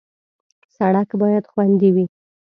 [0.75, 2.05] سړک باید خوندي وي.